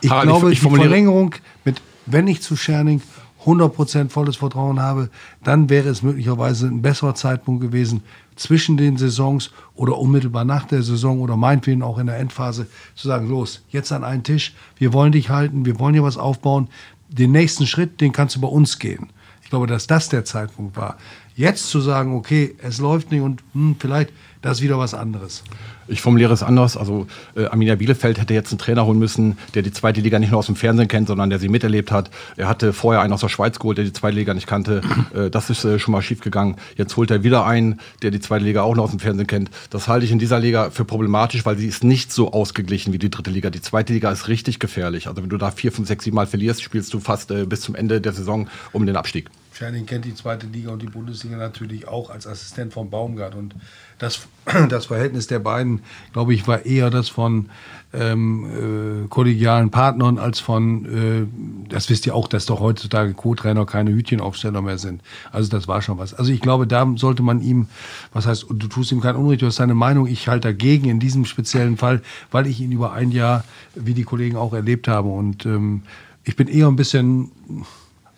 [0.00, 3.00] ich Harald, ich- glaube, ich die formuliere- Verlängerung mit, wenn ich zu Scherning
[3.44, 5.08] 100% volles Vertrauen habe,
[5.42, 8.02] dann wäre es möglicherweise ein besserer Zeitpunkt gewesen,
[8.36, 13.08] zwischen den Saisons oder unmittelbar nach der Saison oder meinetwegen auch in der Endphase zu
[13.08, 16.68] sagen, los, jetzt an einen Tisch, wir wollen dich halten, wir wollen hier was aufbauen,
[17.08, 19.10] den nächsten Schritt, den kannst du bei uns gehen.
[19.42, 20.96] Ich glaube, dass das der Zeitpunkt war.
[21.34, 24.12] Jetzt zu sagen, okay, es läuft nicht und hm, vielleicht,
[24.42, 25.44] das ist wieder was anderes.
[25.86, 26.76] Ich formuliere es anders.
[26.76, 30.30] Also äh, Arminia Bielefeld hätte jetzt einen Trainer holen müssen, der die zweite Liga nicht
[30.30, 32.10] nur aus dem Fernsehen kennt, sondern der sie miterlebt hat.
[32.36, 34.82] Er hatte vorher einen aus der Schweiz geholt, der die zweite Liga nicht kannte.
[35.12, 36.56] Äh, das ist äh, schon mal schief gegangen.
[36.76, 39.50] Jetzt holt er wieder einen, der die zweite Liga auch noch aus dem Fernsehen kennt.
[39.68, 42.98] Das halte ich in dieser Liga für problematisch, weil sie ist nicht so ausgeglichen wie
[42.98, 43.50] die dritte Liga.
[43.50, 45.08] Die zweite Liga ist richtig gefährlich.
[45.08, 47.60] Also wenn du da vier, fünf, sechs, sieben Mal verlierst, spielst du fast äh, bis
[47.60, 49.28] zum Ende der Saison um den Abstieg.
[49.52, 53.34] Scherning kennt die zweite Liga und die Bundesliga natürlich auch als Assistent von Baumgart.
[53.34, 53.54] Und
[53.98, 54.20] das,
[54.68, 57.50] das Verhältnis der beiden, glaube ich, war eher das von
[57.92, 63.66] ähm, äh, kollegialen Partnern als von, äh, das wisst ihr auch, dass doch heutzutage Co-Trainer
[63.66, 65.02] keine Hütchenaufsteller mehr sind.
[65.30, 66.14] Also das war schon was.
[66.14, 67.68] Also ich glaube, da sollte man ihm,
[68.12, 71.00] was heißt, du tust ihm kein Unrecht, du hast seine Meinung, ich halte dagegen in
[71.00, 75.08] diesem speziellen Fall, weil ich ihn über ein Jahr, wie die Kollegen auch erlebt habe.
[75.08, 75.82] Und ähm,
[76.24, 77.30] ich bin eher ein bisschen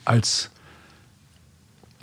[0.04, 0.50] als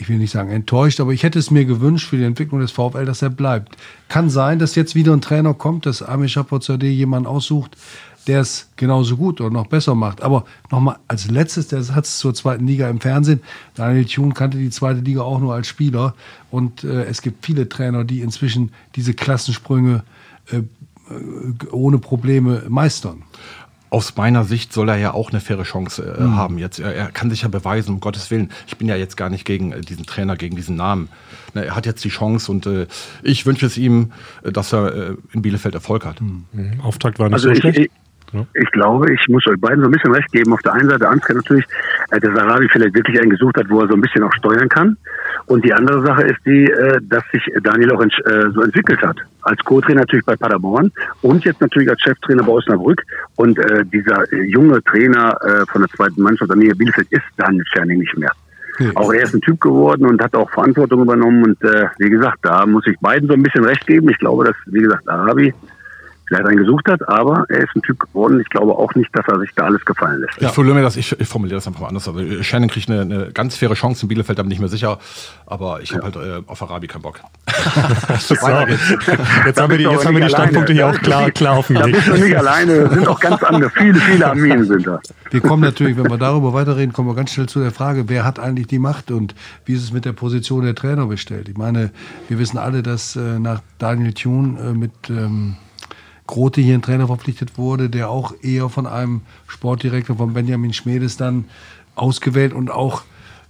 [0.02, 2.72] ich will nicht sagen enttäuscht, aber ich hätte es mir gewünscht für die Entwicklung des
[2.72, 3.78] VfL, dass er bleibt.
[4.10, 7.78] Kann sein, dass jetzt wieder ein Trainer kommt, dass Amir Chapozadeh jemanden aussucht,
[8.26, 10.24] der es genauso gut oder noch besser macht.
[10.24, 13.42] Aber nochmal als letztes der Satz zur zweiten Liga im Fernsehen.
[13.76, 16.16] Daniel Thun kannte die zweite Liga auch nur als Spieler.
[16.50, 20.04] Und äh, es gibt viele Trainer, die inzwischen diese Klassensprünge
[20.52, 23.22] äh, äh, ohne Probleme meistern.
[23.92, 26.58] Aus meiner Sicht soll er ja auch eine faire Chance äh, haben.
[26.58, 28.50] Jetzt, er, er kann sich ja beweisen, um Gottes Willen.
[28.66, 31.10] Ich bin ja jetzt gar nicht gegen äh, diesen Trainer, gegen diesen Namen.
[31.54, 32.88] Na, er hat jetzt die Chance und äh,
[33.22, 36.22] ich wünsche es ihm, äh, dass er äh, in Bielefeld Erfolg hat.
[36.22, 36.80] Mhm.
[36.82, 37.78] Auftakt war nicht Also so ich, schlecht.
[37.80, 37.92] ich,
[38.34, 38.46] Ja.
[38.54, 40.54] ich glaube, ich muss euch beiden so ein bisschen recht geben.
[40.54, 41.66] Auf der einen Seite Ansgar natürlich,
[42.12, 44.70] äh, dass Arabi vielleicht wirklich einen gesucht hat, wo er so ein bisschen auch steuern
[44.70, 44.98] kann.
[45.48, 48.10] Und die andere Sache ist die, äh, dass sich Daniel auch äh,
[48.54, 49.18] so entwickelt hat.
[49.42, 50.92] Als Co-Trainer natürlich bei Paderborn
[51.22, 53.02] und jetzt natürlich als Cheftrainer bei Osnabrück.
[53.38, 53.60] Und
[53.92, 55.36] dieser junge Trainer
[55.72, 58.32] von der zweiten Mannschaft, Arminia Bielefeld, ist Daniel Scherning nicht mehr.
[58.96, 61.44] Auch er ist ein Typ geworden und hat auch Verantwortung übernommen.
[61.44, 64.10] Und äh, wie gesagt, da muss ich beiden so ein bisschen recht geben.
[64.10, 65.54] Ich glaube, dass, wie gesagt, Arabi
[66.32, 68.40] vielleicht einen gesucht hat, aber er ist ein Typ geworden.
[68.40, 70.42] Ich glaube auch nicht, dass er sich da alles gefallen lässt.
[70.42, 72.08] Ich formuliere mir das, ich, ich formuliere das einfach mal anders.
[72.08, 74.98] Also Shannon kriegt eine, eine ganz faire Chance in Bielefeld, da bin ich mir sicher.
[75.46, 77.20] Aber ich habe halt äh, auf Arabi keinen Bock.
[78.20, 81.98] so, jetzt haben wir die, jetzt haben wir die Standpunkte hier auch klar, klar offengelegt.
[81.98, 85.02] Da bist du nicht alleine, sind auch ganz andere, viele, viele Armeen sind da.
[85.32, 88.24] Wir kommen natürlich, wenn wir darüber weiterreden, kommen wir ganz schnell zu der Frage, wer
[88.24, 91.50] hat eigentlich die Macht und wie ist es mit der Position der Trainer bestellt?
[91.50, 91.92] Ich meine,
[92.30, 95.58] wir wissen alle, dass äh, nach Daniel Thune äh, mit ähm,
[96.28, 101.18] Grote hier ein Trainer verpflichtet wurde, der auch eher von einem Sportdirektor von Benjamin Schmedes
[101.18, 101.46] dann
[101.96, 103.04] ausgewählt und auch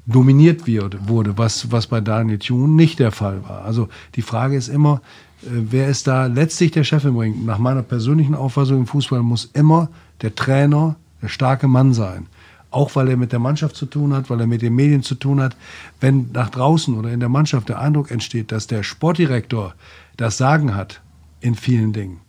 [0.05, 3.63] dominiert wird, wurde, was, was bei Daniel Thune nicht der Fall war.
[3.65, 5.01] Also die Frage ist immer,
[5.43, 7.45] äh, wer ist da letztlich der Chef im Ring?
[7.45, 9.89] Nach meiner persönlichen Auffassung im Fußball muss immer
[10.21, 12.27] der Trainer der starke Mann sein.
[12.71, 15.15] Auch weil er mit der Mannschaft zu tun hat, weil er mit den Medien zu
[15.15, 15.57] tun hat.
[15.99, 19.75] Wenn nach draußen oder in der Mannschaft der Eindruck entsteht, dass der Sportdirektor
[20.15, 21.01] das Sagen hat
[21.41, 22.21] in vielen Dingen,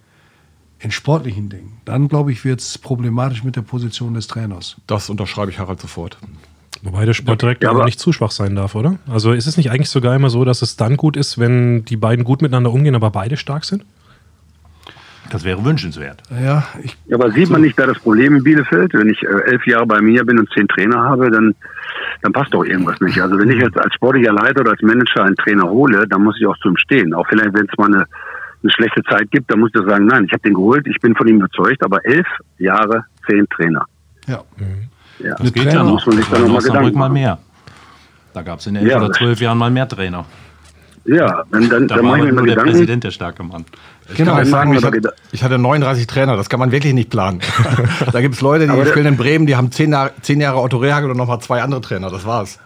[0.83, 4.77] in sportlichen Dingen, dann glaube ich, wird es problematisch mit der Position des Trainers.
[4.87, 6.19] Das unterschreibe ich Harald sofort.
[6.83, 8.99] Wobei der Sportdirektor Ja, aber nicht zu schwach sein darf, oder?
[9.09, 11.97] Also ist es nicht eigentlich sogar immer so, dass es dann gut ist, wenn die
[11.97, 13.85] beiden gut miteinander umgehen, aber beide stark sind?
[15.31, 16.23] Das wäre wünschenswert.
[16.31, 18.93] Ja, ich, Ja, aber sieht man nicht da das Problem in Bielefeld?
[18.93, 21.55] Wenn ich äh, elf Jahre bei mir bin und zehn Trainer habe, dann,
[22.23, 23.21] dann passt doch irgendwas nicht.
[23.21, 26.37] Also wenn ich als, als sportlicher Leiter oder als Manager einen Trainer hole, dann muss
[26.39, 27.15] ich auch zu ihm stehen.
[27.15, 28.07] Auch vielleicht, wenn es mal eine,
[28.63, 31.15] eine schlechte Zeit gibt, dann muss ich sagen, nein, ich habe den geholt, ich bin
[31.15, 32.27] von ihm überzeugt, aber elf
[32.59, 33.85] Jahre, zehn Trainer.
[34.27, 34.43] ja.
[35.19, 35.35] Ja.
[35.37, 35.93] Das geht Trainer ja noch.
[35.93, 37.39] muss man sich da noch mal Gedanken mal mehr.
[38.33, 40.25] Da gab es in elf Ja, oder zwölf Jahren mal mehr Trainer.
[41.05, 42.71] Ja, dann, dann, Da dann war mache ich aber nur mal der Gedanken.
[42.73, 43.65] Präsident der starke Mann.
[44.09, 47.11] Ich Genau, dann sagen, ich hatte, ich hatte 39 Trainer, das kann man wirklich nicht
[47.11, 47.41] planen.
[48.13, 50.79] da gibt es Leute, die spielen in Bremen, die haben zehn Jahre, zehn Jahre Otto
[50.79, 52.59] Rehagel und nochmal zwei andere Trainer, das war's.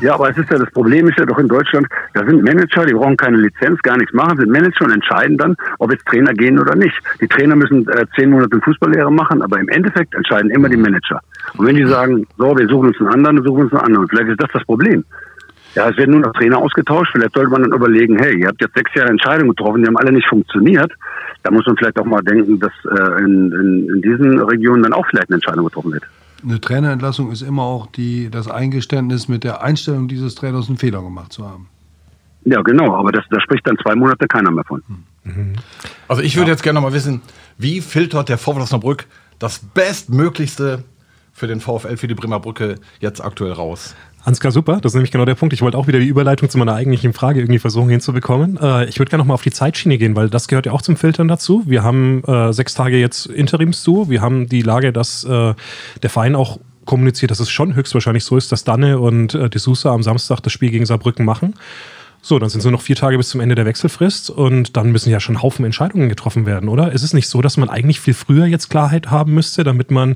[0.00, 2.86] Ja, aber es ist ja das Problem ist ja doch in Deutschland, da sind Manager,
[2.86, 6.32] die brauchen keine Lizenz, gar nichts machen, sind Manager und entscheiden dann, ob jetzt Trainer
[6.32, 6.96] gehen oder nicht.
[7.20, 11.20] Die Trainer müssen äh, zehn Monate Fußballlehre machen, aber im Endeffekt entscheiden immer die Manager.
[11.56, 13.84] Und wenn die sagen, so, wir suchen uns einen anderen, dann suchen wir uns einen
[13.84, 14.08] anderen.
[14.08, 15.04] Vielleicht ist das das Problem.
[15.74, 17.12] Ja, es werden nur noch Trainer ausgetauscht.
[17.12, 19.96] Vielleicht sollte man dann überlegen, hey, ihr habt jetzt sechs Jahre Entscheidungen getroffen, die haben
[19.96, 20.92] alle nicht funktioniert.
[21.42, 24.92] Da muss man vielleicht auch mal denken, dass äh, in, in, in diesen Regionen dann
[24.92, 26.04] auch vielleicht eine Entscheidung getroffen wird.
[26.42, 31.02] Eine Trainerentlassung ist immer auch die, das Eingeständnis, mit der Einstellung dieses Trainers einen Fehler
[31.02, 31.68] gemacht zu haben.
[32.44, 34.82] Ja, genau, aber das, da spricht dann zwei Monate keiner mehr von.
[36.08, 37.22] Also ich würde jetzt gerne noch mal wissen,
[37.58, 39.06] wie filtert der VfL Osnabrück
[39.38, 40.84] das Bestmöglichste
[41.32, 43.94] für den VfL, für die Bremer Brücke jetzt aktuell raus?
[44.24, 44.78] Ansgar, super.
[44.80, 45.52] Das ist nämlich genau der Punkt.
[45.52, 48.56] Ich wollte auch wieder die Überleitung zu meiner eigentlichen Frage irgendwie versuchen hinzubekommen.
[48.56, 50.96] Äh, ich würde gerne nochmal auf die Zeitschiene gehen, weil das gehört ja auch zum
[50.96, 51.64] Filtern dazu.
[51.66, 54.08] Wir haben äh, sechs Tage jetzt Interims zu.
[54.08, 55.54] Wir haben die Lage, dass äh,
[56.02, 59.60] der Verein auch kommuniziert, dass es schon höchstwahrscheinlich so ist, dass Danne und äh, De
[59.60, 61.54] Sousa am Samstag das Spiel gegen Saarbrücken machen.
[62.24, 65.10] So, dann sind nur noch vier Tage bis zum Ende der Wechselfrist und dann müssen
[65.10, 66.92] ja schon Haufen Entscheidungen getroffen werden, oder?
[66.92, 70.14] Ist es nicht so, dass man eigentlich viel früher jetzt Klarheit haben müsste, damit man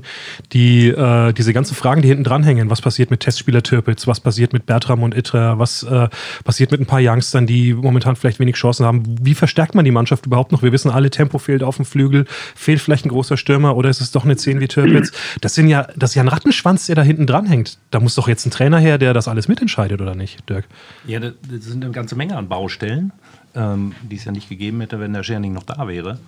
[0.53, 4.53] die, äh, diese ganzen Fragen, die hinten dranhängen, was passiert mit Testspieler Türpitz, was passiert
[4.53, 6.07] mit Bertram und Itra, was äh,
[6.45, 9.91] passiert mit ein paar Youngstern, die momentan vielleicht wenig Chancen haben, wie verstärkt man die
[9.91, 10.63] Mannschaft überhaupt noch?
[10.63, 12.23] Wir wissen alle, Tempo fehlt auf dem Flügel,
[12.55, 15.11] fehlt vielleicht ein großer Stürmer oder ist es doch eine 10 wie Türpitz?
[15.41, 17.79] Das sind ja, das ist ja ein Rattenschwanz, der da hinten dranhängt.
[17.91, 20.63] Da muss doch jetzt ein Trainer her, der das alles mitentscheidet, oder nicht, Dirk?
[21.05, 23.11] Ja, das sind ganze Menge an Baustellen,
[23.55, 26.19] ähm, die es ja nicht gegeben hätte, wenn der Scherning noch da wäre.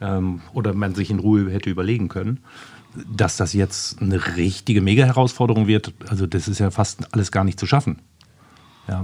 [0.00, 2.38] Ähm, oder man sich in Ruhe hätte überlegen können.
[3.12, 7.58] Dass das jetzt eine richtige Mega-Herausforderung wird, also das ist ja fast alles gar nicht
[7.58, 7.98] zu schaffen.
[8.86, 9.02] Ja,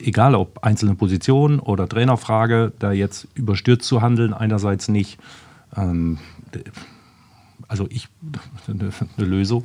[0.00, 5.20] egal ob einzelne Positionen oder Trainerfrage, da jetzt überstürzt zu handeln, einerseits nicht.
[5.76, 6.18] Ähm,
[7.68, 8.08] also ich,
[8.66, 9.64] eine, eine Lösung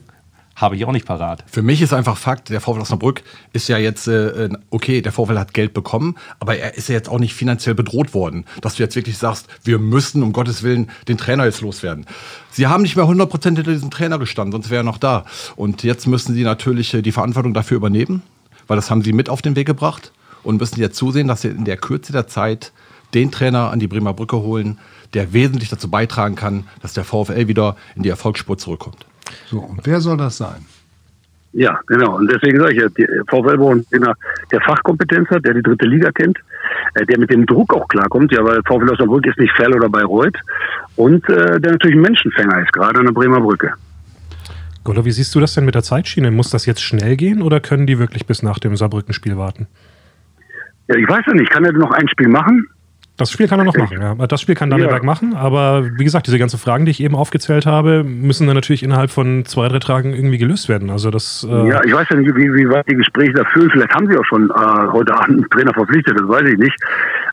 [0.58, 1.44] habe ich auch nicht parat.
[1.48, 3.22] Für mich ist einfach Fakt, der VfL Osnabrück
[3.54, 7.10] ist ja jetzt, äh, okay, der VfL hat Geld bekommen, aber er ist ja jetzt
[7.10, 10.90] auch nicht finanziell bedroht worden, dass du jetzt wirklich sagst, wir müssen um Gottes Willen
[11.08, 12.08] den Trainer jetzt loswerden.
[12.52, 15.26] Sie haben nicht mehr 100% hinter diesem Trainer gestanden, sonst wäre er noch da.
[15.56, 18.24] Und jetzt müssen sie natürlich äh, die Verantwortung dafür übernehmen,
[18.66, 21.50] weil das haben sie mit auf den Weg gebracht und müssen jetzt zusehen, dass sie
[21.50, 22.72] in der Kürze der Zeit
[23.14, 24.80] den Trainer an die Bremer Brücke holen,
[25.14, 29.06] der wesentlich dazu beitragen kann, dass der VfL wieder in die Erfolgsspur zurückkommt.
[29.46, 30.66] So, und wer soll das sein?
[31.54, 32.18] Ja, genau.
[32.18, 32.88] Und deswegen sage ich ja,
[33.28, 34.14] VfL braucht einen Trainer,
[34.52, 36.38] der Fachkompetenz hat, der die dritte Liga kennt,
[36.94, 39.90] äh, der mit dem Druck auch klarkommt, ja, weil VfL Osnabrück ist nicht Fell oder
[39.90, 40.38] Bayreuth
[40.98, 43.74] und äh, der natürlich ein Menschenfänger ist, gerade an der Bremer Brücke.
[44.84, 46.32] Golo, wie siehst du das denn mit der Zeitschiene?
[46.32, 49.68] Muss das jetzt schnell gehen oder können die wirklich bis nach dem Saarbrücken-Spiel warten?
[50.88, 52.68] Ja, ich weiß ja nicht, kann er noch ein Spiel machen?
[53.18, 54.14] Das Spiel kann er noch machen, ja.
[54.28, 55.06] Das Spiel kann Danneberg Ja.
[55.06, 58.84] machen, aber wie gesagt, diese ganzen Fragen, die ich eben aufgezählt habe, müssen dann natürlich
[58.84, 60.92] innerhalb von zwei, drei Tagen irgendwie gelöst werden.
[60.92, 61.46] Also das.
[61.50, 63.70] Äh, Ja, ich weiß ja nicht, wie, wie weit die Gespräche da führen.
[63.72, 64.54] Vielleicht haben sie auch schon äh,
[64.92, 66.76] heute Abend einen Trainer verpflichtet, das weiß ich nicht.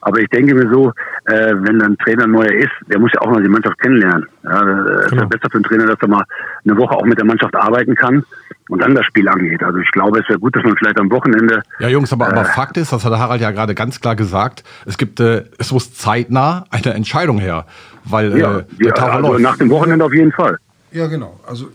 [0.07, 0.93] Aber ich denke mir so,
[1.25, 4.27] äh, wenn dann ein Trainer neuer ist, der muss ja auch mal die Mannschaft kennenlernen.
[4.43, 5.05] Ja, das genau.
[5.07, 6.25] ist ja besser für einen Trainer, dass er mal
[6.67, 8.23] eine Woche auch mit der Mannschaft arbeiten kann
[8.69, 9.63] und dann das Spiel angeht.
[9.63, 11.63] Also ich glaube, es wäre gut, dass man vielleicht am Wochenende.
[11.79, 14.63] Ja, Jungs, aber, äh, aber Fakt ist, das hat Harald ja gerade ganz klar gesagt,
[14.85, 17.65] es gibt, äh, es muss zeitnah eine Entscheidung her,
[18.05, 19.43] weil ja, äh, der ja, also läuft.
[19.43, 20.59] nach dem Wochenende auf jeden Fall.
[20.93, 21.41] Ja, genau.
[21.47, 21.71] Also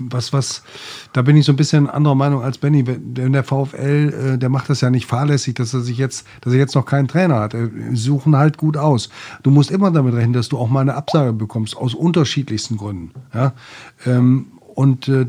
[0.00, 0.62] was, was,
[1.12, 2.82] da bin ich so ein bisschen anderer Meinung als Benny.
[2.84, 6.52] Denn der VfL, äh, der macht das ja nicht fahrlässig, dass er sich jetzt, dass
[6.52, 7.54] er jetzt noch keinen Trainer hat.
[7.54, 9.10] Er suchen halt gut aus.
[9.42, 13.12] Du musst immer damit rechnen, dass du auch mal eine Absage bekommst, aus unterschiedlichsten Gründen.
[13.32, 13.52] Ja?
[14.06, 15.26] Ähm, und äh,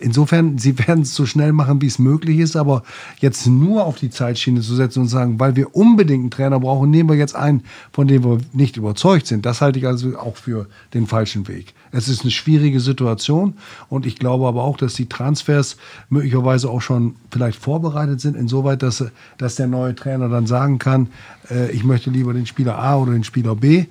[0.00, 2.82] insofern, sie werden es so schnell machen, wie es möglich ist, aber
[3.18, 6.90] jetzt nur auf die Zeitschiene zu setzen und sagen, weil wir unbedingt einen Trainer brauchen,
[6.90, 9.46] nehmen wir jetzt einen, von dem wir nicht überzeugt sind.
[9.46, 11.74] Das halte ich also auch für den falschen Weg.
[11.92, 13.54] Es ist eine schwierige Situation
[13.88, 15.76] und ich glaube aber auch, dass die Transfers
[16.08, 19.04] möglicherweise auch schon vielleicht vorbereitet sind, insoweit, dass,
[19.38, 21.08] dass der neue Trainer dann sagen kann,
[21.50, 23.86] äh, ich möchte lieber den Spieler A oder den Spieler B.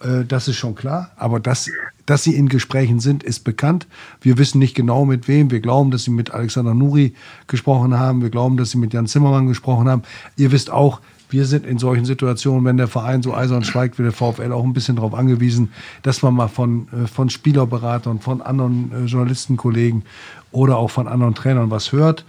[0.00, 1.68] Äh, das ist schon klar, aber das
[2.06, 3.86] dass sie in Gesprächen sind, ist bekannt.
[4.20, 5.50] Wir wissen nicht genau mit wem.
[5.50, 7.14] Wir glauben, dass sie mit Alexander Nuri
[7.48, 8.22] gesprochen haben.
[8.22, 10.02] Wir glauben, dass sie mit Jan Zimmermann gesprochen haben.
[10.36, 14.04] Ihr wisst auch, wir sind in solchen Situationen, wenn der Verein so eisern schweigt wie
[14.04, 18.40] der VfL, auch ein bisschen darauf angewiesen, dass man mal von, äh, von Spielerberatern, von
[18.40, 20.04] anderen äh, Journalistenkollegen
[20.52, 22.24] oder auch von anderen Trainern was hört.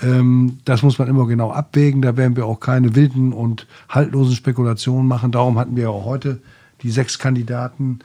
[0.00, 2.00] Ähm, das muss man immer genau abwägen.
[2.00, 5.30] Da werden wir auch keine wilden und haltlosen Spekulationen machen.
[5.30, 6.40] Darum hatten wir auch heute
[6.82, 8.00] die sechs Kandidaten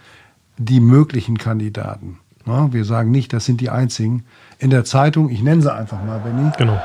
[0.58, 2.20] die möglichen Kandidaten.
[2.46, 4.26] Ja, wir sagen nicht, das sind die einzigen.
[4.60, 6.52] In der Zeitung, ich nenne sie einfach mal, Benny.
[6.58, 6.82] Genau.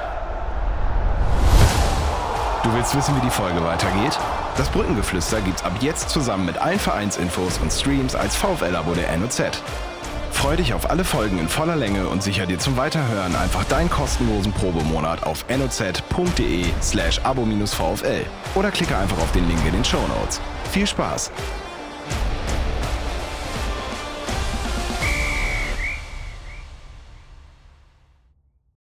[2.63, 4.19] Du willst wissen, wie die Folge weitergeht?
[4.57, 9.43] Das Brückengeflüster gibt's ab jetzt zusammen mit allen Vereinsinfos und Streams als VfL-Abo der NOZ.
[10.33, 13.91] Freu dich auf alle Folgen in voller Länge und sicher dir zum Weiterhören einfach deinen
[13.91, 18.25] kostenlosen Probemonat auf noz.de slash abo-vfl
[18.55, 20.41] oder klicke einfach auf den Link in den Show Notes.
[20.71, 21.33] Viel Spaß!